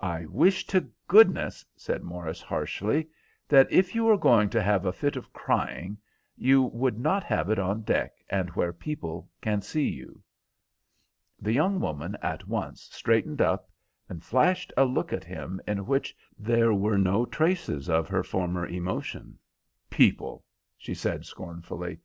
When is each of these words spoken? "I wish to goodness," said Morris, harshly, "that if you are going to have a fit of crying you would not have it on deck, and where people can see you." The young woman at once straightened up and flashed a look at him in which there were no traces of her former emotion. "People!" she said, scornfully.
"I 0.00 0.24
wish 0.26 0.66
to 0.66 0.88
goodness," 1.06 1.64
said 1.76 2.02
Morris, 2.02 2.42
harshly, 2.42 3.06
"that 3.46 3.70
if 3.70 3.94
you 3.94 4.08
are 4.08 4.16
going 4.18 4.50
to 4.50 4.60
have 4.60 4.84
a 4.84 4.92
fit 4.92 5.14
of 5.14 5.32
crying 5.32 5.98
you 6.36 6.62
would 6.64 6.98
not 6.98 7.22
have 7.22 7.48
it 7.48 7.60
on 7.60 7.82
deck, 7.82 8.12
and 8.28 8.50
where 8.56 8.72
people 8.72 9.30
can 9.40 9.62
see 9.62 9.88
you." 9.88 10.20
The 11.40 11.52
young 11.52 11.78
woman 11.78 12.16
at 12.22 12.48
once 12.48 12.88
straightened 12.90 13.40
up 13.40 13.70
and 14.08 14.24
flashed 14.24 14.72
a 14.76 14.84
look 14.84 15.12
at 15.12 15.22
him 15.22 15.60
in 15.64 15.86
which 15.86 16.16
there 16.36 16.74
were 16.74 16.98
no 16.98 17.24
traces 17.24 17.88
of 17.88 18.08
her 18.08 18.24
former 18.24 18.66
emotion. 18.66 19.38
"People!" 19.90 20.44
she 20.76 20.92
said, 20.92 21.24
scornfully. 21.24 22.00